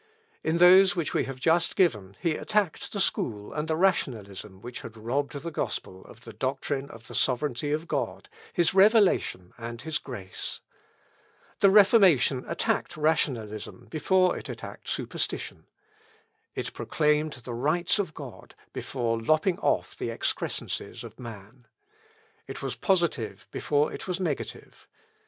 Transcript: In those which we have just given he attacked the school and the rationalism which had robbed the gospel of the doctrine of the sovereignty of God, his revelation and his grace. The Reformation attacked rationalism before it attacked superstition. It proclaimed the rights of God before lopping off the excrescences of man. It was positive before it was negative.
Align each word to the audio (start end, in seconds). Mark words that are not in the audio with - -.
In 0.43 0.57
those 0.57 0.95
which 0.95 1.13
we 1.13 1.25
have 1.25 1.39
just 1.39 1.75
given 1.75 2.17
he 2.19 2.35
attacked 2.35 2.91
the 2.91 2.99
school 2.99 3.53
and 3.53 3.67
the 3.67 3.75
rationalism 3.75 4.59
which 4.59 4.81
had 4.81 4.97
robbed 4.97 5.33
the 5.33 5.51
gospel 5.51 6.03
of 6.05 6.21
the 6.21 6.33
doctrine 6.33 6.89
of 6.89 7.05
the 7.05 7.13
sovereignty 7.13 7.71
of 7.71 7.87
God, 7.87 8.27
his 8.51 8.73
revelation 8.73 9.53
and 9.59 9.83
his 9.83 9.99
grace. 9.99 10.61
The 11.59 11.69
Reformation 11.69 12.45
attacked 12.47 12.97
rationalism 12.97 13.85
before 13.91 14.35
it 14.39 14.49
attacked 14.49 14.89
superstition. 14.89 15.67
It 16.55 16.73
proclaimed 16.73 17.33
the 17.33 17.53
rights 17.53 17.99
of 17.99 18.15
God 18.15 18.55
before 18.73 19.21
lopping 19.21 19.59
off 19.59 19.95
the 19.95 20.09
excrescences 20.09 21.03
of 21.03 21.19
man. 21.19 21.67
It 22.47 22.63
was 22.63 22.73
positive 22.75 23.47
before 23.51 23.93
it 23.93 24.07
was 24.07 24.19
negative. 24.19 24.87